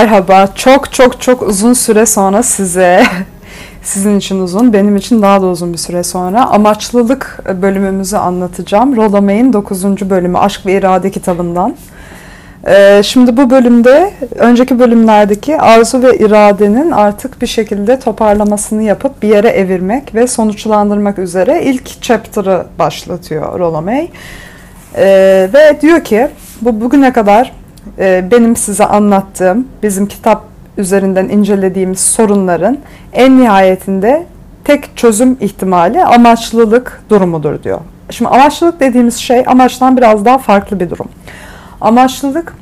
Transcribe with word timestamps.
Merhaba. 0.00 0.48
Çok 0.54 0.92
çok 0.92 1.20
çok 1.20 1.42
uzun 1.42 1.72
süre 1.72 2.06
sonra 2.06 2.42
size, 2.42 3.02
sizin 3.82 4.18
için 4.18 4.40
uzun, 4.40 4.72
benim 4.72 4.96
için 4.96 5.22
daha 5.22 5.42
da 5.42 5.46
uzun 5.46 5.72
bir 5.72 5.78
süre 5.78 6.02
sonra 6.02 6.46
amaçlılık 6.46 7.40
bölümümüzü 7.62 8.16
anlatacağım. 8.16 8.96
Rollo 8.96 9.22
May'in 9.22 9.52
9. 9.52 10.10
bölümü 10.10 10.38
Aşk 10.38 10.66
ve 10.66 10.72
İrade 10.72 11.10
kitabından. 11.10 11.76
Ee, 12.66 13.02
şimdi 13.04 13.36
bu 13.36 13.50
bölümde 13.50 14.10
önceki 14.34 14.78
bölümlerdeki 14.78 15.60
arzu 15.60 16.02
ve 16.02 16.18
iradenin 16.18 16.90
artık 16.90 17.42
bir 17.42 17.46
şekilde 17.46 18.00
toparlamasını 18.00 18.82
yapıp 18.82 19.22
bir 19.22 19.28
yere 19.28 19.48
evirmek 19.48 20.14
ve 20.14 20.26
sonuçlandırmak 20.26 21.18
üzere 21.18 21.62
ilk 21.62 22.02
chapter'ı 22.02 22.66
başlatıyor 22.78 23.58
Rollo. 23.58 23.84
Ee, 24.96 25.48
ve 25.54 25.80
diyor 25.80 26.04
ki 26.04 26.28
bu 26.60 26.80
bugüne 26.80 27.12
kadar 27.12 27.63
e, 27.98 28.30
benim 28.30 28.56
size 28.56 28.84
anlattığım 28.84 29.68
bizim 29.82 30.06
kitap 30.06 30.44
üzerinden 30.78 31.28
incelediğimiz 31.28 32.00
sorunların 32.00 32.78
en 33.12 33.40
nihayetinde 33.40 34.26
tek 34.64 34.96
çözüm 34.96 35.36
ihtimali 35.40 36.04
amaçlılık 36.04 37.02
durumudur 37.10 37.62
diyor. 37.62 37.80
Şimdi 38.10 38.30
amaçlılık 38.30 38.80
dediğimiz 38.80 39.16
şey 39.16 39.44
amaçtan 39.46 39.96
biraz 39.96 40.24
daha 40.24 40.38
farklı 40.38 40.80
bir 40.80 40.90
durum. 40.90 41.08
Amaçlılık 41.80 42.54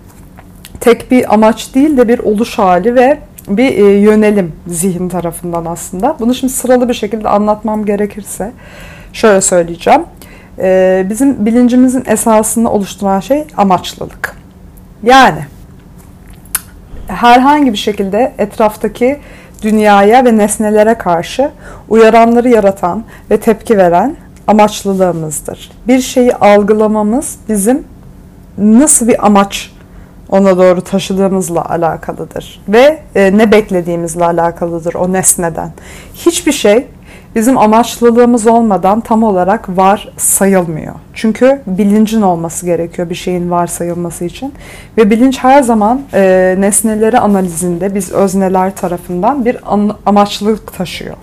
tek 0.81 1.11
bir 1.11 1.35
amaç 1.35 1.75
değil 1.75 1.97
de 1.97 2.09
bir 2.09 2.19
oluş 2.19 2.59
hali 2.59 2.95
ve 2.95 3.19
bir 3.49 3.79
e, 3.79 4.01
yönelim 4.01 4.53
zihin 4.67 5.09
tarafından 5.09 5.65
aslında. 5.65 6.17
Bunu 6.21 6.35
şimdi 6.35 6.53
sıralı 6.53 6.89
bir 6.89 6.95
şekilde 6.95 7.29
anlatmam 7.29 7.85
gerekirse 7.85 8.53
şöyle 9.13 9.41
söyleyeceğim. 9.41 10.03
E, 10.59 11.07
bizim 11.11 11.47
bilincimizin 11.47 12.05
esasını 12.07 12.71
oluşturan 12.71 13.21
şey 13.21 13.45
amaçlılık. 13.57 14.42
Yani 15.03 15.45
herhangi 17.07 17.73
bir 17.73 17.79
şekilde 17.79 18.33
etraftaki 18.39 19.19
dünyaya 19.63 20.25
ve 20.25 20.37
nesnelere 20.37 20.95
karşı 20.95 21.51
uyaranları 21.89 22.49
yaratan 22.49 23.05
ve 23.31 23.37
tepki 23.37 23.79
veren 23.79 24.17
amaçlılığımızdır. 24.47 25.71
Bir 25.89 26.01
şeyi 26.01 26.35
algılamamız 26.35 27.39
bizim 27.49 27.85
nasıl 28.59 29.09
bir 29.09 29.27
amaç 29.27 29.73
ona 30.29 30.59
doğru 30.59 30.81
taşıdığımızla 30.81 31.71
alakalıdır 31.71 32.61
ve 32.69 33.03
e, 33.15 33.39
ne 33.39 33.53
beklediğimizle 33.53 34.25
alakalıdır 34.25 34.95
o 34.95 35.13
nesneden. 35.13 35.73
Hiçbir 36.15 36.53
şey 36.53 36.87
bizim 37.35 37.59
amaçlılığımız 37.59 38.47
olmadan 38.47 39.01
tam 39.01 39.23
olarak 39.23 39.77
var 39.77 40.09
sayılmıyor. 40.17 40.95
Çünkü 41.15 41.61
bilincin 41.67 42.23
olması 42.23 42.67
gerekiyor 42.67 43.11
bir 43.11 43.15
şeyin 43.15 43.51
var 43.51 43.67
sayılması 43.67 44.25
için. 44.25 44.55
Ve 44.99 45.11
bilinç 45.11 45.39
her 45.39 45.63
zaman 45.63 46.01
e, 46.15 46.55
nesneleri 46.59 47.19
analizinde 47.19 47.95
biz 47.95 48.13
özneler 48.13 48.77
tarafından 48.77 49.45
bir 49.45 49.57
amaçlılık 50.07 50.75
taşıyor. 50.75 51.17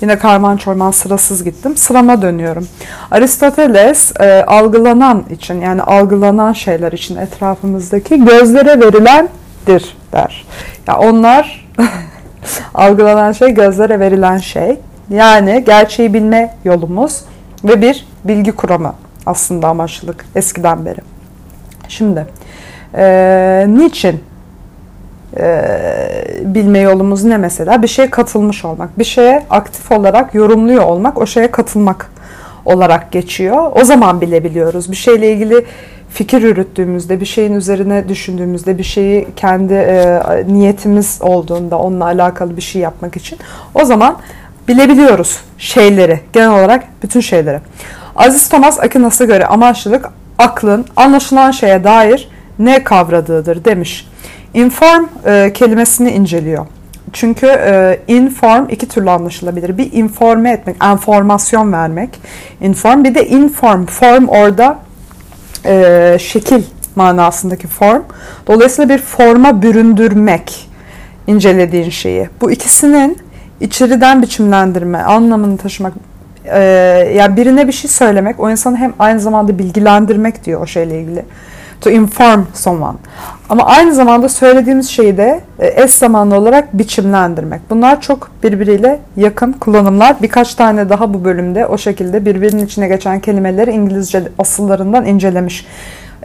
Yine 0.00 0.18
karman 0.18 0.56
çorman 0.56 0.90
sırasız 0.90 1.44
gittim. 1.44 1.76
Sırama 1.76 2.22
dönüyorum. 2.22 2.68
Aristoteles 3.10 4.12
e, 4.20 4.44
algılanan 4.44 5.24
için 5.30 5.60
yani 5.60 5.82
algılanan 5.82 6.52
şeyler 6.52 6.92
için 6.92 7.16
etrafımızdaki 7.16 8.24
gözlere 8.24 8.80
verilendir 8.80 9.96
der. 10.12 10.46
Ya 10.88 10.98
onlar 10.98 11.68
algılanan 12.74 13.32
şey 13.32 13.50
gözlere 13.50 14.00
verilen 14.00 14.38
şey. 14.38 14.78
Yani 15.12 15.64
gerçeği 15.66 16.14
bilme 16.14 16.54
yolumuz 16.64 17.20
ve 17.64 17.82
bir 17.82 18.06
bilgi 18.24 18.52
kuramı 18.52 18.94
aslında 19.26 19.68
amaçlılık 19.68 20.24
eskiden 20.34 20.84
beri. 20.84 21.00
Şimdi 21.88 22.26
e, 22.94 23.64
niçin 23.68 24.20
e, 25.36 25.64
bilme 26.42 26.78
yolumuz 26.78 27.24
ne 27.24 27.36
mesela? 27.36 27.82
Bir 27.82 27.88
şeye 27.88 28.10
katılmış 28.10 28.64
olmak, 28.64 28.98
bir 28.98 29.04
şeye 29.04 29.46
aktif 29.50 29.92
olarak 29.92 30.34
yorumluyor 30.34 30.84
olmak, 30.84 31.18
o 31.18 31.26
şeye 31.26 31.50
katılmak 31.50 32.10
olarak 32.64 33.12
geçiyor. 33.12 33.72
O 33.80 33.84
zaman 33.84 34.20
bilebiliyoruz. 34.20 34.90
Bir 34.90 34.96
şeyle 34.96 35.32
ilgili 35.32 35.64
fikir 36.10 36.42
yürüttüğümüzde, 36.42 37.20
bir 37.20 37.26
şeyin 37.26 37.54
üzerine 37.54 38.08
düşündüğümüzde, 38.08 38.78
bir 38.78 38.84
şeyi 38.84 39.28
kendi 39.36 39.74
e, 39.74 40.20
niyetimiz 40.46 41.18
olduğunda 41.22 41.78
onunla 41.78 42.04
alakalı 42.04 42.56
bir 42.56 42.62
şey 42.62 42.82
yapmak 42.82 43.16
için 43.16 43.38
o 43.74 43.84
zaman 43.84 44.16
bilebiliyoruz 44.68 45.40
şeyleri, 45.58 46.20
genel 46.32 46.50
olarak 46.50 46.84
bütün 47.02 47.20
şeyleri. 47.20 47.60
Aziz 48.16 48.48
Thomas 48.48 48.80
Aquinas'a 48.80 49.24
göre 49.24 49.46
amaçlılık 49.46 50.08
aklın 50.38 50.84
anlaşılan 50.96 51.50
şeye 51.50 51.84
dair 51.84 52.28
ne 52.58 52.84
kavradığıdır 52.84 53.64
demiş. 53.64 54.08
Inform 54.54 55.08
e, 55.26 55.52
kelimesini 55.54 56.10
inceliyor. 56.10 56.66
Çünkü 57.12 57.46
e, 57.46 58.00
inform 58.08 58.68
iki 58.68 58.88
türlü 58.88 59.10
anlaşılabilir. 59.10 59.78
Bir 59.78 59.92
informe 59.92 60.50
etmek, 60.50 60.76
enformasyon 60.84 61.72
vermek. 61.72 62.10
Inform 62.60 63.04
bir 63.04 63.14
de 63.14 63.28
inform. 63.28 63.86
Form 63.86 64.28
orada 64.28 64.78
e, 65.64 66.16
şekil 66.20 66.62
manasındaki 66.96 67.66
form. 67.66 68.02
Dolayısıyla 68.46 68.94
bir 68.94 69.02
forma 69.02 69.62
büründürmek 69.62 70.70
incelediğin 71.26 71.90
şeyi. 71.90 72.28
Bu 72.40 72.50
ikisinin 72.50 73.18
içeriden 73.62 74.22
biçimlendirme, 74.22 74.98
anlamını 74.98 75.56
taşımak, 75.56 75.92
e, 76.44 76.60
yani 77.16 77.36
birine 77.36 77.66
bir 77.68 77.72
şey 77.72 77.90
söylemek, 77.90 78.40
o 78.40 78.50
insanı 78.50 78.76
hem 78.76 78.92
aynı 78.98 79.20
zamanda 79.20 79.58
bilgilendirmek 79.58 80.44
diyor 80.44 80.60
o 80.60 80.66
şeyle 80.66 81.00
ilgili. 81.00 81.24
To 81.80 81.90
inform 81.90 82.44
someone. 82.54 82.96
Ama 83.48 83.66
aynı 83.66 83.94
zamanda 83.94 84.28
söylediğimiz 84.28 84.88
şeyi 84.88 85.16
de 85.16 85.40
e, 85.58 85.82
eş 85.82 85.90
zamanlı 85.90 86.34
olarak 86.34 86.78
biçimlendirmek. 86.78 87.60
Bunlar 87.70 88.00
çok 88.00 88.30
birbiriyle 88.42 89.00
yakın 89.16 89.52
kullanımlar. 89.52 90.16
Birkaç 90.22 90.54
tane 90.54 90.88
daha 90.88 91.14
bu 91.14 91.24
bölümde 91.24 91.66
o 91.66 91.78
şekilde 91.78 92.24
birbirinin 92.24 92.66
içine 92.66 92.88
geçen 92.88 93.20
kelimeleri 93.20 93.70
İngilizce 93.70 94.22
asıllarından 94.38 95.06
incelemiş 95.06 95.66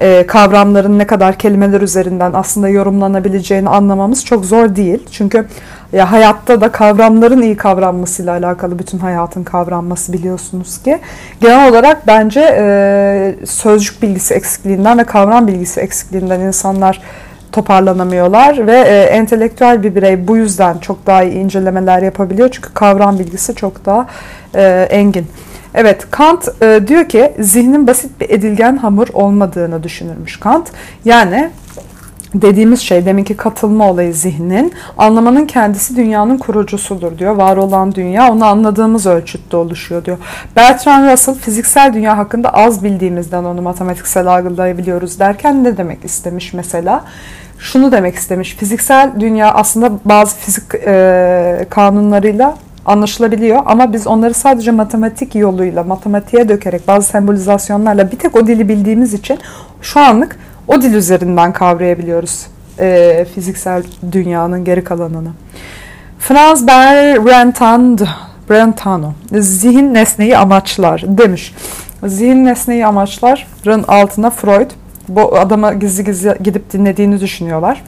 e, 0.01 0.27
kavramların 0.27 0.99
ne 0.99 1.07
kadar 1.07 1.37
kelimeler 1.37 1.81
üzerinden 1.81 2.31
aslında 2.33 2.69
yorumlanabileceğini 2.69 3.69
anlamamız 3.69 4.25
çok 4.25 4.45
zor 4.45 4.75
değil. 4.75 4.99
Çünkü 5.11 5.45
ya 5.93 6.11
hayatta 6.11 6.61
da 6.61 6.71
kavramların 6.71 7.41
iyi 7.41 7.57
kavranmasıyla 7.57 8.33
alakalı 8.33 8.79
bütün 8.79 8.97
hayatın 8.97 9.43
kavranması 9.43 10.13
biliyorsunuz 10.13 10.83
ki. 10.83 10.99
Genel 11.41 11.69
olarak 11.69 12.07
bence 12.07 12.55
e, 12.57 13.35
sözcük 13.45 14.01
bilgisi 14.01 14.33
eksikliğinden 14.33 14.97
ve 14.97 15.03
kavram 15.03 15.47
bilgisi 15.47 15.79
eksikliğinden 15.79 16.39
insanlar 16.39 17.01
toparlanamıyorlar 17.51 18.67
ve 18.67 18.77
e, 18.77 19.01
entelektüel 19.01 19.83
bir 19.83 19.95
birey 19.95 20.27
bu 20.27 20.37
yüzden 20.37 20.77
çok 20.77 21.07
daha 21.07 21.23
iyi 21.23 21.33
incelemeler 21.33 22.01
yapabiliyor. 22.01 22.49
Çünkü 22.51 22.73
kavram 22.73 23.19
bilgisi 23.19 23.55
çok 23.55 23.85
daha 23.85 24.07
e, 24.55 24.87
engin. 24.89 25.27
Evet 25.73 26.07
Kant 26.11 26.49
e, 26.61 26.81
diyor 26.87 27.09
ki 27.09 27.33
zihnin 27.39 27.87
basit 27.87 28.21
bir 28.21 28.29
edilgen 28.29 28.77
hamur 28.77 29.07
olmadığını 29.13 29.83
düşünürmüş 29.83 30.39
Kant. 30.39 30.67
Yani 31.05 31.49
dediğimiz 32.35 32.79
şey 32.79 33.05
deminki 33.05 33.37
katılma 33.37 33.89
olayı 33.89 34.13
zihnin 34.13 34.73
anlamanın 34.97 35.45
kendisi 35.45 35.95
dünyanın 35.95 36.37
kurucusudur 36.37 37.17
diyor. 37.17 37.35
Var 37.35 37.57
olan 37.57 37.95
dünya 37.95 38.31
onu 38.31 38.45
anladığımız 38.45 39.05
ölçütte 39.05 39.57
oluşuyor 39.57 40.05
diyor. 40.05 40.17
Bertrand 40.55 41.11
Russell 41.11 41.35
fiziksel 41.35 41.93
dünya 41.93 42.17
hakkında 42.17 42.49
az 42.53 42.83
bildiğimizden 42.83 43.43
onu 43.43 43.61
matematiksel 43.61 44.27
algılayabiliyoruz 44.27 45.19
derken 45.19 45.63
ne 45.63 45.77
demek 45.77 46.05
istemiş 46.05 46.53
mesela? 46.53 47.03
Şunu 47.59 47.91
demek 47.91 48.15
istemiş. 48.15 48.55
Fiziksel 48.55 49.11
dünya 49.19 49.51
aslında 49.51 49.91
bazı 50.05 50.35
fizik 50.35 50.63
e, 50.75 51.65
kanunlarıyla 51.69 52.57
anlaşılabiliyor 52.85 53.59
ama 53.65 53.93
biz 53.93 54.07
onları 54.07 54.33
sadece 54.33 54.71
matematik 54.71 55.35
yoluyla, 55.35 55.83
matematiğe 55.83 56.49
dökerek 56.49 56.87
bazı 56.87 57.07
sembolizasyonlarla 57.07 58.11
bir 58.11 58.17
tek 58.17 58.35
o 58.35 58.47
dili 58.47 58.69
bildiğimiz 58.69 59.13
için 59.13 59.39
şu 59.81 59.99
anlık 59.99 60.39
o 60.67 60.81
dil 60.81 60.93
üzerinden 60.93 61.53
kavrayabiliyoruz 61.53 62.47
e, 62.79 63.25
fiziksel 63.35 63.83
dünyanın 64.11 64.63
geri 64.63 64.83
kalanını. 64.83 65.29
Franz 66.19 66.67
Brentano, 66.67 68.05
Brentano 68.49 69.13
zihin 69.31 69.93
nesneyi 69.93 70.37
amaçlar 70.37 71.03
demiş. 71.07 71.53
Zihin 72.03 72.45
nesneyi 72.45 72.85
amaçların 72.85 73.83
altına 73.87 74.29
Freud 74.29 74.71
bu 75.09 75.37
adama 75.37 75.73
gizli 75.73 76.03
gizli 76.03 76.33
gidip 76.43 76.73
dinlediğini 76.73 77.19
düşünüyorlar. 77.19 77.83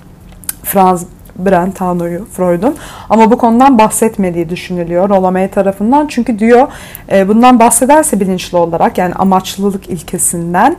Franz 0.63 1.06
Brentano'yu, 1.39 2.25
Freud'un. 2.25 2.75
Ama 3.09 3.31
bu 3.31 3.38
konudan 3.38 3.77
bahsetmediği 3.77 4.50
düşünülüyor 4.50 5.09
Rolomey 5.09 5.48
tarafından. 5.48 6.07
Çünkü 6.07 6.39
diyor 6.39 6.68
e, 7.12 7.27
bundan 7.27 7.59
bahsederse 7.59 8.19
bilinçli 8.19 8.57
olarak 8.57 8.98
yani 8.98 9.13
amaçlılık 9.13 9.89
ilkesinden 9.89 10.77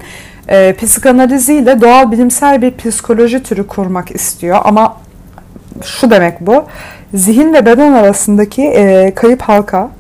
e, 0.51 0.73
psikanaliziyle 0.73 1.81
doğal 1.81 2.13
bilimsel 2.13 2.63
bir 2.63 2.77
psikoloji 2.77 3.43
türü 3.43 3.67
kurmak 3.67 4.11
istiyor. 4.11 4.59
Ama 4.65 4.97
şu 5.85 6.11
demek 6.11 6.41
bu, 6.41 6.65
zihin 7.15 7.55
ve 7.55 7.67
beden 7.67 7.93
arasındaki 7.93 8.63
e, 8.63 9.15
kayıp 9.15 9.43
halka 9.43 9.91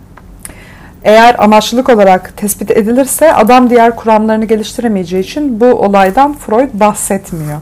eğer 1.05 1.37
amaçlılık 1.39 1.89
olarak 1.89 2.37
tespit 2.37 2.71
edilirse 2.71 3.35
adam 3.35 3.71
diğer 3.71 3.97
kuramlarını 3.97 4.45
geliştiremeyeceği 4.45 5.23
için 5.23 5.61
bu 5.61 5.67
olaydan 5.67 6.35
Freud 6.35 6.71
bahsetmiyor. 6.73 7.61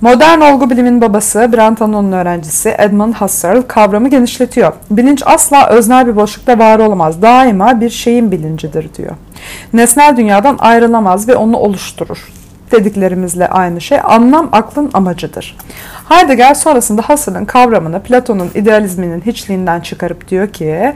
Modern 0.00 0.40
olgu 0.40 0.70
bilimin 0.70 1.00
babası, 1.00 1.52
Brentano'nun 1.52 2.12
öğrencisi 2.12 2.74
Edmund 2.78 3.14
Husserl 3.14 3.62
kavramı 3.62 4.08
genişletiyor. 4.08 4.72
Bilinç 4.90 5.22
asla 5.26 5.68
öznel 5.68 6.06
bir 6.06 6.16
boşlukta 6.16 6.58
var 6.58 6.78
olamaz. 6.78 7.22
Daima 7.22 7.80
bir 7.80 7.90
şeyin 7.90 8.32
bilincidir 8.32 8.94
diyor. 8.94 9.12
Nesnel 9.72 10.16
dünyadan 10.16 10.56
ayrılamaz 10.58 11.28
ve 11.28 11.36
onu 11.36 11.56
oluşturur. 11.56 12.32
Dediklerimizle 12.72 13.48
aynı 13.48 13.80
şey. 13.80 13.98
Anlam 14.04 14.48
aklın 14.52 14.90
amacıdır. 14.94 15.56
Heidegger 16.08 16.54
sonrasında 16.54 17.02
Husserl'ın 17.02 17.44
kavramını 17.44 18.02
Platon'un 18.02 18.50
idealizminin 18.54 19.20
hiçliğinden 19.20 19.80
çıkarıp 19.80 20.28
diyor 20.28 20.48
ki 20.48 20.94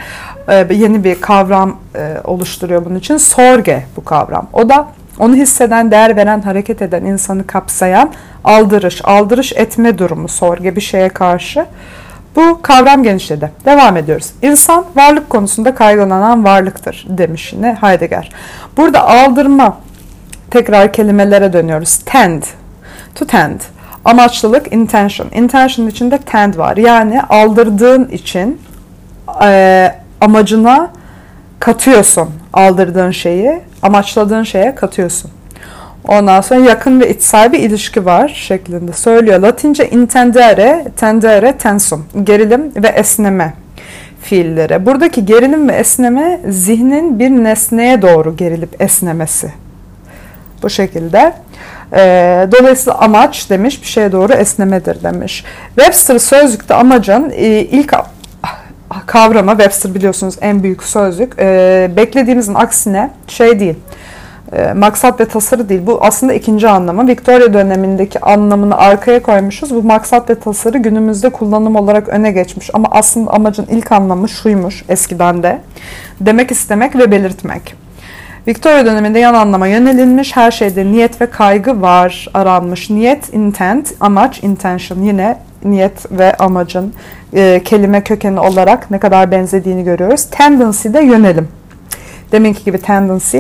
e, 0.48 0.66
yeni 0.70 1.04
bir 1.04 1.20
kavram 1.20 1.76
e, 1.96 2.16
oluşturuyor 2.24 2.84
bunun 2.84 2.98
için. 2.98 3.16
Sorge 3.16 3.86
bu 3.96 4.04
kavram. 4.04 4.48
O 4.52 4.68
da 4.68 4.88
onu 5.18 5.34
hisseden, 5.34 5.90
değer 5.90 6.16
veren, 6.16 6.40
hareket 6.40 6.82
eden 6.82 7.04
insanı 7.04 7.46
kapsayan 7.46 8.12
aldırış, 8.44 9.00
aldırış 9.04 9.52
etme 9.52 9.98
durumu 9.98 10.28
sorge 10.28 10.76
bir 10.76 10.80
şeye 10.80 11.08
karşı. 11.08 11.66
Bu 12.36 12.62
kavram 12.62 13.02
genişledi. 13.02 13.50
Devam 13.64 13.96
ediyoruz. 13.96 14.30
İnsan 14.42 14.84
varlık 14.96 15.30
konusunda 15.30 15.74
kaygılanan 15.74 16.44
varlıktır 16.44 17.06
demiş 17.08 17.52
yine 17.52 17.78
Heidegger. 17.80 18.32
Burada 18.76 19.08
aldırma 19.08 19.78
tekrar 20.50 20.92
kelimelere 20.92 21.52
dönüyoruz. 21.52 21.96
Tend, 21.96 22.42
to 23.14 23.26
tend. 23.26 23.60
Amaçlılık, 24.04 24.72
intention. 24.72 25.28
Intention'ın 25.34 25.90
içinde 25.90 26.18
tend 26.18 26.56
var. 26.56 26.76
Yani 26.76 27.22
aldırdığın 27.22 28.08
için 28.08 28.60
e, 29.42 29.94
amacına 30.20 30.90
katıyorsun 31.64 32.30
aldırdığın 32.52 33.10
şeyi, 33.10 33.60
amaçladığın 33.82 34.42
şeye 34.42 34.74
katıyorsun. 34.74 35.30
Ondan 36.08 36.40
sonra 36.40 36.60
yakın 36.60 37.00
ve 37.00 37.10
içsel 37.10 37.52
bir 37.52 37.58
ilişki 37.58 38.04
var 38.04 38.28
şeklinde 38.28 38.92
söylüyor. 38.92 39.40
Latince 39.40 39.90
intendere, 39.90 40.84
tendere, 40.96 41.52
tensum. 41.58 42.06
Gerilim 42.24 42.72
ve 42.76 42.88
esneme 42.88 43.54
fiilleri. 44.22 44.86
Buradaki 44.86 45.26
gerilim 45.26 45.68
ve 45.68 45.72
esneme 45.72 46.40
zihnin 46.48 47.18
bir 47.18 47.30
nesneye 47.30 48.02
doğru 48.02 48.36
gerilip 48.36 48.82
esnemesi. 48.82 49.52
Bu 50.62 50.70
şekilde. 50.70 51.32
Ee, 51.92 52.48
dolayısıyla 52.52 52.98
amaç 52.98 53.50
demiş 53.50 53.82
bir 53.82 53.86
şeye 53.86 54.12
doğru 54.12 54.32
esnemedir 54.32 55.02
demiş. 55.02 55.44
Webster 55.76 56.18
sözlükte 56.18 56.74
amacın 56.74 57.30
e, 57.30 57.46
ilk 57.46 57.94
kavrama 59.06 59.52
Webster 59.52 59.94
biliyorsunuz 59.94 60.36
en 60.40 60.62
büyük 60.62 60.82
sözlük. 60.82 61.32
E, 61.38 61.90
beklediğimizin 61.96 62.54
aksine 62.54 63.10
şey 63.28 63.60
değil 63.60 63.76
e, 64.52 64.72
maksat 64.72 65.20
ve 65.20 65.24
tasarı 65.24 65.68
değil. 65.68 65.80
Bu 65.86 65.98
aslında 66.00 66.34
ikinci 66.34 66.68
anlamı. 66.68 67.08
Victoria 67.08 67.52
dönemindeki 67.52 68.20
anlamını 68.20 68.76
arkaya 68.76 69.22
koymuşuz. 69.22 69.74
Bu 69.74 69.82
maksat 69.82 70.30
ve 70.30 70.34
tasarı 70.34 70.78
günümüzde 70.78 71.30
kullanım 71.30 71.76
olarak 71.76 72.08
öne 72.08 72.32
geçmiş. 72.32 72.70
Ama 72.74 72.88
aslında 72.90 73.30
amacın 73.30 73.66
ilk 73.70 73.92
anlamı 73.92 74.28
şuymuş 74.28 74.84
eskiden 74.88 75.42
de. 75.42 75.60
Demek 76.20 76.50
istemek 76.50 76.96
ve 76.96 77.10
belirtmek. 77.10 77.74
Victoria 78.48 78.86
döneminde 78.86 79.18
yan 79.18 79.34
anlama 79.34 79.66
yönelinmiş. 79.66 80.36
Her 80.36 80.50
şeyde 80.50 80.84
niyet 80.84 81.20
ve 81.20 81.26
kaygı 81.26 81.82
var 81.82 82.28
aranmış. 82.34 82.90
Niyet, 82.90 83.34
intent, 83.34 83.92
amaç, 84.00 84.42
intention. 84.42 85.02
Yine 85.02 85.36
niyet 85.64 86.12
ve 86.12 86.34
amacın 86.34 86.94
e, 87.34 87.62
kelime 87.64 88.04
kökeni 88.04 88.40
olarak 88.40 88.90
ne 88.90 88.98
kadar 88.98 89.30
benzediğini 89.30 89.84
görüyoruz. 89.84 90.24
Tendency 90.24 90.88
de 90.92 91.00
yönelim. 91.00 91.48
Deminki 92.32 92.64
gibi 92.64 92.78
tendency 92.78 93.38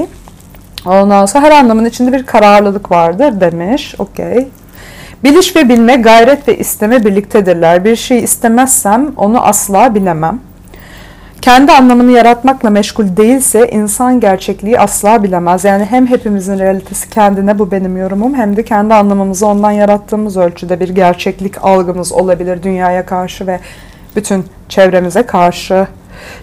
Ondan 0.86 1.26
sonra 1.26 1.44
her 1.44 1.50
anlamın 1.50 1.84
içinde 1.84 2.12
bir 2.12 2.26
kararlılık 2.26 2.90
vardır 2.90 3.40
demiş. 3.40 3.94
Okey. 3.98 4.48
Biliş 5.24 5.56
ve 5.56 5.68
bilme, 5.68 5.96
gayret 5.96 6.48
ve 6.48 6.58
isteme 6.58 7.04
birliktedirler. 7.04 7.84
Bir 7.84 7.96
şey 7.96 8.24
istemezsem 8.24 9.12
onu 9.16 9.44
asla 9.46 9.94
bilemem. 9.94 10.40
Kendi 11.44 11.72
anlamını 11.72 12.12
yaratmakla 12.12 12.70
meşgul 12.70 13.16
değilse 13.16 13.68
insan 13.68 14.20
gerçekliği 14.20 14.78
asla 14.78 15.22
bilemez. 15.22 15.64
Yani 15.64 15.84
hem 15.84 16.06
hepimizin 16.06 16.58
realitesi 16.58 17.10
kendine 17.10 17.58
bu 17.58 17.70
benim 17.70 17.96
yorumum 17.96 18.34
hem 18.34 18.56
de 18.56 18.64
kendi 18.64 18.94
anlamımızı 18.94 19.46
ondan 19.46 19.70
yarattığımız 19.70 20.36
ölçüde 20.36 20.80
bir 20.80 20.88
gerçeklik 20.88 21.64
algımız 21.64 22.12
olabilir 22.12 22.62
dünyaya 22.62 23.06
karşı 23.06 23.46
ve 23.46 23.60
bütün 24.16 24.44
çevremize 24.68 25.22
karşı. 25.22 25.86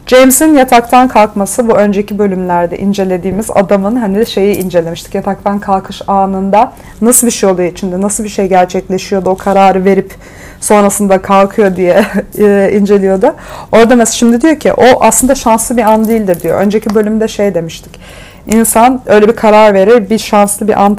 James'in 0.07 0.53
yataktan 0.55 1.07
kalkması 1.07 1.67
bu 1.67 1.73
önceki 1.73 2.19
bölümlerde 2.19 2.77
incelediğimiz 2.77 3.49
adamın 3.51 3.95
hani 3.95 4.25
şeyi 4.25 4.55
incelemiştik. 4.55 5.15
Yataktan 5.15 5.59
kalkış 5.59 6.01
anında 6.07 6.73
nasıl 7.01 7.27
bir 7.27 7.31
şey 7.31 7.49
oluyor 7.49 7.71
içinde, 7.71 8.01
nasıl 8.01 8.23
bir 8.23 8.29
şey 8.29 8.47
gerçekleşiyordu 8.47 9.29
o 9.29 9.37
kararı 9.37 9.85
verip 9.85 10.15
sonrasında 10.61 11.21
kalkıyor 11.21 11.75
diye 11.75 12.05
e, 12.37 12.71
inceliyordu. 12.73 13.33
Orada 13.71 13.95
mesela 13.95 14.15
şimdi 14.15 14.41
diyor 14.41 14.59
ki 14.59 14.73
o 14.73 14.85
aslında 14.99 15.35
şanslı 15.35 15.77
bir 15.77 15.83
an 15.83 16.07
değildir 16.07 16.41
diyor. 16.41 16.61
Önceki 16.61 16.95
bölümde 16.95 17.27
şey 17.27 17.55
demiştik. 17.55 17.99
İnsan 18.47 19.01
öyle 19.05 19.27
bir 19.27 19.35
karar 19.35 19.73
verir, 19.73 20.09
bir 20.09 20.17
şanslı 20.17 20.67
bir 20.67 20.81
an 20.81 20.97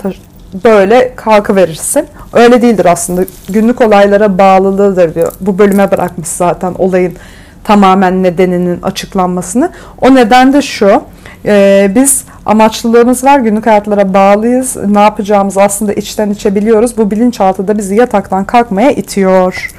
böyle 0.64 1.12
kalkı 1.16 1.56
verirsin. 1.56 2.06
Öyle 2.32 2.62
değildir 2.62 2.86
aslında. 2.86 3.24
Günlük 3.48 3.80
olaylara 3.80 4.38
bağlılığıdır 4.38 5.14
diyor. 5.14 5.32
Bu 5.40 5.58
bölüme 5.58 5.90
bırakmış 5.90 6.28
zaten 6.28 6.74
olayın 6.78 7.16
tamamen 7.64 8.22
nedeninin 8.22 8.82
açıklanmasını. 8.82 9.70
O 10.00 10.14
neden 10.14 10.52
de 10.52 10.62
şu, 10.62 11.02
e, 11.44 11.90
biz 11.94 12.24
amaçlılığımız 12.46 13.24
var, 13.24 13.38
günlük 13.38 13.66
hayatlara 13.66 14.14
bağlıyız, 14.14 14.76
ne 14.76 15.00
yapacağımızı 15.00 15.62
aslında 15.62 15.92
içten 15.92 16.30
içe 16.30 16.54
biliyoruz. 16.54 16.96
Bu 16.96 17.10
bilinçaltı 17.10 17.68
da 17.68 17.78
bizi 17.78 17.94
yataktan 17.94 18.44
kalkmaya 18.44 18.90
itiyor. 18.90 19.70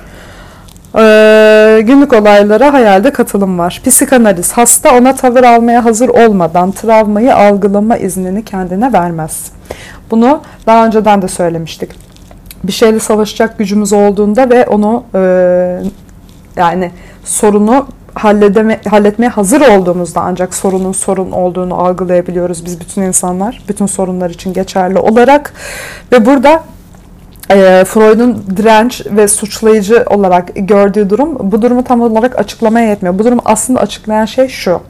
Ee, 0.95 1.81
günlük 1.83 2.13
olaylara 2.13 2.73
hayalde 2.73 3.11
katılım 3.13 3.59
var. 3.59 3.81
Psikanaliz. 3.85 4.51
Hasta 4.51 4.97
ona 4.97 5.15
tavır 5.15 5.43
almaya 5.43 5.85
hazır 5.85 6.09
olmadan 6.09 6.71
travmayı 6.71 7.35
algılama 7.35 7.97
iznini 7.97 8.45
kendine 8.45 8.93
vermez. 8.93 9.51
Bunu 10.11 10.41
daha 10.67 10.85
önceden 10.85 11.21
de 11.21 11.27
söylemiştik. 11.27 11.89
Bir 12.63 12.71
şeyle 12.71 12.99
savaşacak 12.99 13.57
gücümüz 13.57 13.93
olduğunda 13.93 14.49
ve 14.49 14.67
onu 14.67 15.03
e, 15.15 15.19
yani 16.55 16.91
sorunu 17.23 17.87
halledeme, 18.13 18.79
halletmeye 18.89 19.29
hazır 19.29 19.61
olduğumuzda 19.61 20.21
ancak 20.21 20.53
sorunun 20.53 20.91
sorun 20.91 21.31
olduğunu 21.31 21.75
algılayabiliyoruz 21.75 22.65
biz 22.65 22.79
bütün 22.79 23.01
insanlar. 23.01 23.63
Bütün 23.69 23.85
sorunlar 23.85 24.29
için 24.29 24.53
geçerli 24.53 24.99
olarak. 24.99 25.53
Ve 26.11 26.25
burada 26.25 26.63
e, 27.51 27.83
Freud'un 27.85 28.43
direnç 28.57 29.05
ve 29.05 29.27
suçlayıcı 29.27 30.05
olarak 30.09 30.49
gördüğü 30.55 31.09
durum 31.09 31.51
bu 31.51 31.61
durumu 31.61 31.83
tam 31.83 32.01
olarak 32.01 32.39
açıklamaya 32.39 32.89
yetmiyor. 32.89 33.19
Bu 33.19 33.23
durumu 33.23 33.41
aslında 33.45 33.79
açıklayan 33.79 34.25
şey 34.25 34.47
şu. 34.47 34.81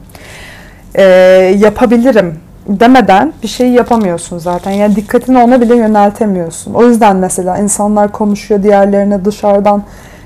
E, 0.94 1.02
yapabilirim 1.58 2.38
demeden 2.68 3.32
bir 3.42 3.48
şeyi 3.48 3.72
yapamıyorsun 3.72 4.38
zaten. 4.38 4.70
Yani 4.70 4.96
dikkatini 4.96 5.38
ona 5.38 5.60
bile 5.60 5.76
yöneltemiyorsun. 5.76 6.74
O 6.74 6.84
yüzden 6.84 7.16
mesela 7.16 7.58
insanlar 7.58 8.12
konuşuyor 8.12 8.62
diğerlerine 8.62 9.24
dışarıdan 9.24 9.82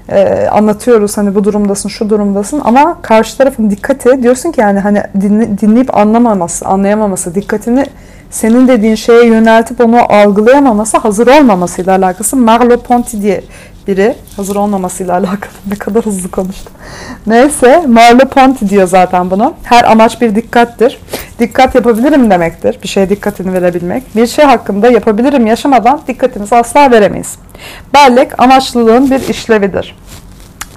e, 0.09 0.49
anlatıyoruz 0.53 1.19
hani 1.19 1.35
bu 1.35 1.45
durumdasın, 1.45 1.89
şu 1.89 2.11
durumdasın 2.11 2.63
ama 2.65 3.03
karşı 3.03 3.39
tarafın 3.39 3.71
dikkati 3.71 4.23
diyorsun 4.23 4.53
ki 4.53 4.61
yani 4.61 4.81
hani 4.81 5.03
dinle, 5.21 5.59
dinleyip 5.59 5.97
anlamaması, 5.97 6.67
anlayamaması, 6.67 7.35
dikkatini 7.35 7.87
senin 8.31 8.69
dediğin 8.69 8.95
şeye 8.95 9.27
yöneltip 9.27 9.81
onu 9.81 10.13
algılayamaması, 10.13 10.99
hazır 10.99 11.27
olmamasıyla 11.27 11.97
alakası. 11.97 12.37
Merleau-Ponty 12.37 13.23
diye 13.23 13.43
biri 13.87 14.15
hazır 14.37 14.57
olmamasıyla 14.57 15.15
alakalı. 15.15 15.53
Ne 15.71 15.75
kadar 15.75 16.07
hızlı 16.07 16.31
konuştum. 16.31 16.73
Neyse 17.27 17.85
Merleau-Ponty 17.87 18.69
diyor 18.69 18.87
zaten 18.87 19.31
bunu. 19.31 19.55
Her 19.63 19.85
amaç 19.85 20.21
bir 20.21 20.35
dikkattir. 20.35 20.99
Dikkat 21.39 21.75
yapabilirim 21.75 22.31
demektir. 22.31 22.79
Bir 22.83 22.89
şeye 22.89 23.09
dikkatini 23.09 23.53
verebilmek. 23.53 24.17
Bir 24.17 24.27
şey 24.27 24.45
hakkında 24.45 24.91
yapabilirim 24.91 25.47
yaşamadan 25.47 26.01
dikkatimizi 26.07 26.57
asla 26.57 26.91
veremeyiz. 26.91 27.48
Bellek 27.95 28.43
amaçlılığın 28.43 29.11
bir 29.11 29.29
işlevidir 29.29 29.95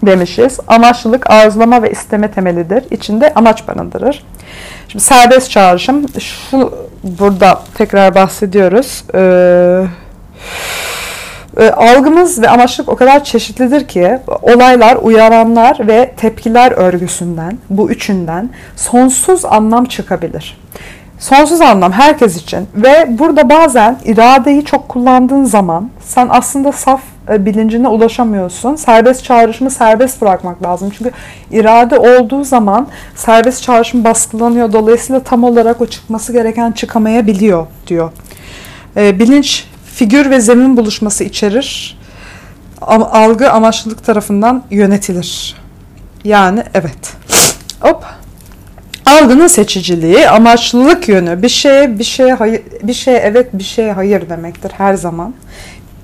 demişiz. 0.05 0.59
Amaçlılık 0.67 1.29
arzulama 1.29 1.83
ve 1.83 1.91
isteme 1.91 2.31
temelidir. 2.31 2.83
İçinde 2.91 3.33
amaç 3.35 3.67
barındırır. 3.67 4.23
Şimdi 4.87 5.03
serbest 5.03 5.51
çağrışım. 5.51 6.05
Şu 6.19 6.73
burada 7.03 7.61
tekrar 7.73 8.15
bahsediyoruz. 8.15 9.03
Ee, 9.15 9.85
e, 11.57 11.69
algımız 11.69 12.41
ve 12.41 12.49
amaçlık 12.49 12.89
o 12.89 12.95
kadar 12.95 13.23
çeşitlidir 13.23 13.87
ki 13.87 14.19
olaylar, 14.41 14.97
uyaranlar 15.01 15.87
ve 15.87 16.11
tepkiler 16.17 16.71
örgüsünden, 16.71 17.57
bu 17.69 17.89
üçünden 17.89 18.49
sonsuz 18.75 19.45
anlam 19.45 19.85
çıkabilir. 19.85 20.57
Sonsuz 21.21 21.61
anlam 21.61 21.91
herkes 21.91 22.37
için 22.37 22.67
ve 22.75 23.07
burada 23.19 23.49
bazen 23.49 23.97
iradeyi 24.05 24.65
çok 24.65 24.89
kullandığın 24.89 25.43
zaman 25.43 25.89
sen 26.05 26.27
aslında 26.29 26.71
saf 26.71 27.01
e, 27.29 27.45
bilincine 27.45 27.87
ulaşamıyorsun. 27.87 28.75
Serbest 28.75 29.23
çağrışımı 29.23 29.71
serbest 29.71 30.21
bırakmak 30.21 30.63
lazım. 30.63 30.91
Çünkü 30.97 31.11
irade 31.51 31.99
olduğu 31.99 32.43
zaman 32.43 32.87
serbest 33.15 33.63
çağrışım 33.63 34.03
baskılanıyor. 34.03 34.73
Dolayısıyla 34.73 35.23
tam 35.23 35.43
olarak 35.43 35.81
o 35.81 35.85
çıkması 35.85 36.33
gereken 36.33 36.71
çıkamayabiliyor 36.71 37.67
diyor. 37.87 38.11
E, 38.97 39.19
bilinç 39.19 39.65
figür 39.93 40.29
ve 40.29 40.39
zemin 40.39 40.77
buluşması 40.77 41.23
içerir. 41.23 41.97
algı 42.81 43.51
amaçlılık 43.51 44.05
tarafından 44.05 44.63
yönetilir. 44.71 45.55
Yani 46.23 46.63
evet. 46.73 47.13
Hop. 47.79 48.20
Algının 49.21 49.47
seçiciliği, 49.47 50.29
amaçlılık 50.29 51.09
yönü 51.09 51.41
bir 51.41 51.49
şeye 51.49 51.99
bir 51.99 52.03
şeye 52.03 52.33
hayır, 52.33 52.61
bir 52.83 52.93
şeye 52.93 53.17
evet 53.17 53.47
bir 53.53 53.63
şeye 53.63 53.93
hayır 53.93 54.29
demektir 54.29 54.71
her 54.77 54.93
zaman. 54.93 55.33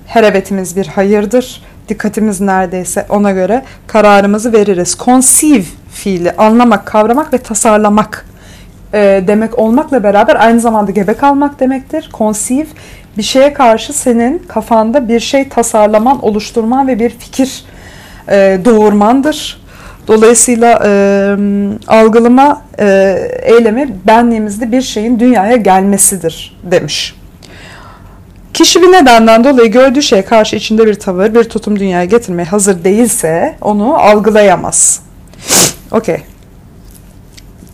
Her 0.06 0.24
evetimiz 0.24 0.76
bir 0.76 0.86
hayırdır. 0.86 1.62
Dikkatimiz 1.88 2.40
neredeyse 2.40 3.06
ona 3.08 3.32
göre 3.32 3.62
kararımızı 3.86 4.52
veririz. 4.52 4.96
Conceive 5.04 5.64
fiili 5.90 6.32
anlamak, 6.32 6.86
kavramak 6.86 7.32
ve 7.32 7.38
tasarlamak 7.38 8.26
e, 8.94 9.24
demek 9.26 9.58
olmakla 9.58 10.02
beraber 10.02 10.36
aynı 10.36 10.60
zamanda 10.60 10.90
gebe 10.90 11.14
kalmak 11.14 11.60
demektir. 11.60 12.10
Conceive 12.14 12.68
bir 13.16 13.22
şeye 13.22 13.52
karşı 13.52 13.92
senin 13.92 14.38
kafanda 14.38 15.08
bir 15.08 15.20
şey 15.20 15.48
tasarlaman, 15.48 16.24
oluşturman 16.24 16.88
ve 16.88 16.98
bir 16.98 17.10
fikir 17.10 17.64
e, 18.28 18.60
doğurmandır. 18.64 19.57
Dolayısıyla 20.08 20.82
e, 20.84 20.90
algılama 21.86 22.62
e, 22.80 23.18
eylemi 23.42 23.96
benliğimizde 24.06 24.72
bir 24.72 24.82
şeyin 24.82 25.20
dünyaya 25.20 25.56
gelmesidir 25.56 26.56
demiş. 26.62 27.14
Kişi 28.54 28.82
bir 28.82 28.92
nedenden 28.92 29.44
dolayı 29.44 29.70
gördüğü 29.70 30.02
şeye 30.02 30.24
karşı 30.24 30.56
içinde 30.56 30.86
bir 30.86 30.94
tavır, 30.94 31.34
bir 31.34 31.44
tutum 31.44 31.78
dünyaya 31.78 32.04
getirmeye 32.04 32.44
hazır 32.44 32.84
değilse 32.84 33.56
onu 33.60 33.94
algılayamaz. 33.94 35.02
Okey. 35.90 36.22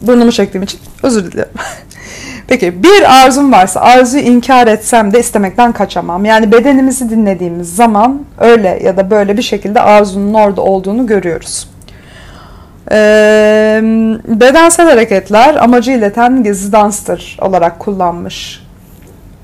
Burnumu 0.03 0.33
çektiğim 0.33 0.63
için 0.63 0.81
özür 1.03 1.33
dilerim. 1.33 1.51
Peki 2.49 2.83
bir 2.83 3.25
arzum 3.25 3.53
varsa 3.53 3.81
arzuyu 3.81 4.23
inkar 4.23 4.67
etsem 4.67 5.13
de 5.13 5.21
istemekten 5.21 5.73
kaçamam. 5.73 6.25
Yani 6.25 6.53
bedenimizi 6.53 7.11
dinlediğimiz 7.11 7.77
zaman 7.77 8.25
öyle 8.41 8.81
ya 8.85 8.97
da 8.97 9.11
böyle 9.11 9.37
bir 9.37 9.43
şekilde 9.43 9.81
arzunun 9.81 10.35
orada 10.35 10.63
olduğunu 10.63 11.07
görüyoruz. 11.07 11.69
Bedensel 14.41 14.87
hareketler 14.87 15.55
amacı 15.55 15.91
ileten 15.91 16.43
gizli 16.43 16.73
danstır 16.73 17.39
olarak 17.41 17.79
kullanmış 17.79 18.63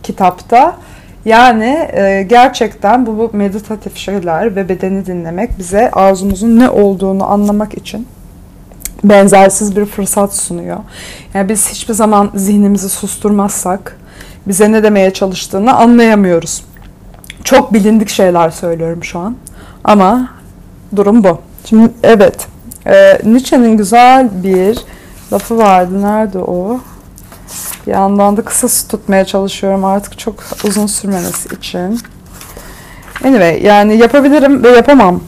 kitapta. 0.02 0.76
Yani 1.24 1.88
e, 1.92 2.22
gerçekten 2.22 3.06
bu, 3.06 3.18
bu 3.18 3.30
meditatif 3.32 3.96
şeyler 3.96 4.56
ve 4.56 4.68
bedeni 4.68 5.06
dinlemek 5.06 5.58
bize 5.58 5.90
arzumuzun 5.90 6.58
ne 6.58 6.70
olduğunu 6.70 7.30
anlamak 7.30 7.74
için 7.74 8.06
benzersiz 9.04 9.76
bir 9.76 9.84
fırsat 9.84 10.34
sunuyor. 10.34 10.78
Yani 11.34 11.48
biz 11.48 11.68
hiçbir 11.68 11.94
zaman 11.94 12.30
zihnimizi 12.34 12.88
susturmazsak 12.88 13.98
bize 14.46 14.72
ne 14.72 14.82
demeye 14.82 15.10
çalıştığını 15.10 15.74
anlayamıyoruz. 15.74 16.64
Çok 17.44 17.72
bilindik 17.72 18.08
şeyler 18.08 18.50
söylüyorum 18.50 19.04
şu 19.04 19.18
an. 19.18 19.36
Ama 19.84 20.28
durum 20.96 21.24
bu. 21.24 21.38
Şimdi 21.64 21.90
evet. 22.02 22.49
E, 22.86 23.18
Nietzsche'nin 23.24 23.76
güzel 23.76 24.28
bir 24.42 24.78
lafı 25.32 25.58
vardı. 25.58 26.02
Nerede 26.02 26.38
o? 26.38 26.80
Bir 27.86 27.92
yandan 27.92 28.36
da 28.36 28.42
kısa 28.42 28.88
tutmaya 28.88 29.24
çalışıyorum 29.24 29.84
artık 29.84 30.18
çok 30.18 30.34
uzun 30.64 30.86
sürmemesi 30.86 31.54
için. 31.54 32.00
Anyway 33.24 33.62
yani 33.62 33.96
yapabilirim 33.96 34.64
ve 34.64 34.68
yapamam. 34.68 35.20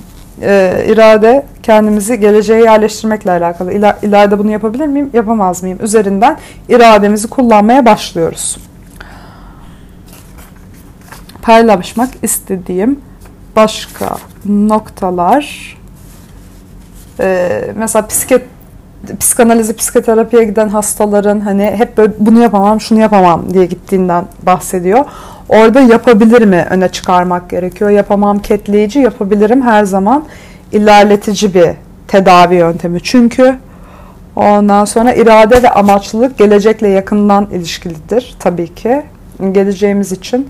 Ee, 0.43 0.85
irade 0.89 1.47
kendimizi 1.63 2.21
geleceğe 2.21 2.63
yerleştirmekle 2.63 3.31
alakalı. 3.31 3.73
İler, 3.73 3.97
ileride 4.03 4.39
bunu 4.39 4.51
yapabilir 4.51 4.87
miyim, 4.87 5.11
yapamaz 5.13 5.63
mıyım? 5.63 5.79
Üzerinden 5.83 6.39
irademizi 6.69 7.29
kullanmaya 7.29 7.87
başlıyoruz. 7.87 8.57
Paylaşmak 11.43 12.09
istediğim 12.23 13.01
başka 13.57 14.17
noktalar 14.45 15.77
ee, 17.21 17.65
mesela 17.77 18.07
psiket 18.07 18.43
psikanalizi, 19.21 19.77
psikoterapiye 19.77 20.45
giden 20.45 20.69
hastaların 20.69 21.41
hani 21.41 21.65
hep 21.77 21.97
böyle 21.97 22.13
bunu 22.19 22.43
yapamam, 22.43 22.81
şunu 22.81 23.01
yapamam 23.01 23.55
diye 23.55 23.67
gittiğinden 23.67 24.25
bahsediyor. 24.43 25.05
Orada 25.49 25.81
yapabilir 25.81 26.43
mi 26.43 26.67
öne 26.71 26.89
çıkarmak 26.89 27.51
gerekiyor. 27.51 27.91
Yapamam 27.91 28.39
ketleyici, 28.39 28.99
yapabilirim 28.99 29.63
her 29.63 29.85
zaman 29.85 30.25
ilerletici 30.73 31.55
bir 31.55 31.71
tedavi 32.09 32.55
yöntemi. 32.55 33.03
Çünkü 33.03 33.57
ondan 34.37 34.85
sonra 34.85 35.15
irade 35.15 35.63
ve 35.63 35.71
amaçlılık 35.71 36.39
gelecekle 36.39 36.89
yakından 36.89 37.49
ilişkilidir 37.53 38.35
tabii 38.39 38.75
ki. 38.75 39.03
Geleceğimiz 39.53 40.13
için 40.13 40.49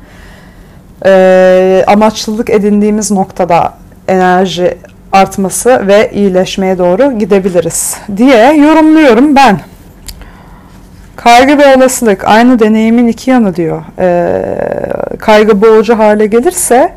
e, 1.07 1.85
amaçlılık 1.87 2.51
edindiğimiz 2.51 3.11
noktada 3.11 3.75
enerji 4.09 4.79
artması 5.13 5.87
ve 5.87 6.11
iyileşmeye 6.15 6.79
doğru 6.79 7.19
gidebiliriz 7.19 7.97
diye 8.17 8.53
yorumluyorum 8.53 9.37
ben. 9.37 9.61
Kaygı 11.17 11.59
ve 11.59 11.77
olasılık 11.77 12.25
aynı 12.25 12.59
deneyimin 12.59 13.07
iki 13.07 13.31
yanı 13.31 13.57
diyor. 13.57 13.83
Ee, 13.99 15.19
kaygı 15.19 15.63
boğucu 15.63 15.99
hale 15.99 16.27
gelirse 16.27 16.93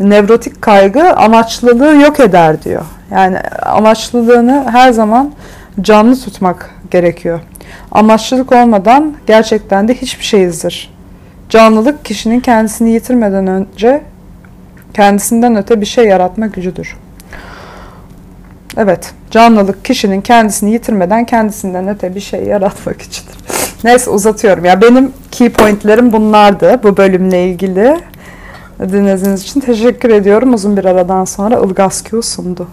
nevrotik 0.00 0.62
kaygı 0.62 1.12
amaçlılığı 1.12 2.02
yok 2.02 2.20
eder 2.20 2.62
diyor. 2.62 2.82
Yani 3.10 3.38
amaçlılığını 3.62 4.64
her 4.70 4.92
zaman 4.92 5.32
canlı 5.80 6.20
tutmak 6.20 6.70
gerekiyor. 6.90 7.40
Amaçlılık 7.92 8.52
olmadan 8.52 9.14
gerçekten 9.26 9.88
de 9.88 9.94
hiçbir 9.94 10.24
şeyizdir. 10.24 10.94
Canlılık 11.48 12.04
kişinin 12.04 12.40
kendisini 12.40 12.90
yitirmeden 12.90 13.46
önce 13.46 14.02
kendisinden 14.94 15.56
öte 15.56 15.80
bir 15.80 15.86
şey 15.86 16.04
yaratma 16.04 16.46
gücüdür. 16.46 16.96
Evet, 18.76 19.14
canlılık 19.30 19.84
kişinin 19.84 20.20
kendisini 20.20 20.72
yitirmeden 20.72 21.26
kendisinden 21.26 21.88
öte 21.88 22.14
bir 22.14 22.20
şey 22.20 22.44
yaratmak 22.44 23.02
içindir. 23.02 23.36
Neyse 23.84 24.10
uzatıyorum. 24.10 24.64
Ya 24.64 24.80
benim 24.80 25.12
key 25.30 25.48
pointlerim 25.48 26.12
bunlardı 26.12 26.80
bu 26.82 26.96
bölümle 26.96 27.48
ilgili. 27.48 28.00
Dinlediğiniz 28.80 29.42
için 29.42 29.60
teşekkür 29.60 30.10
ediyorum. 30.10 30.54
Uzun 30.54 30.76
bir 30.76 30.84
aradan 30.84 31.24
sonra 31.24 31.56
Ilgaz 31.56 32.02
Q 32.02 32.22
sundu. 32.22 32.68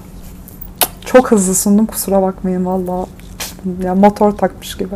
Çok 1.06 1.32
hızlı 1.32 1.56
sundum 1.56 1.86
kusura 1.86 2.22
bakmayın 2.22 2.66
valla. 2.66 3.06
Ya 3.84 3.96
motor 3.96 4.32
takmış 4.32 4.78
gibi. 4.78 4.96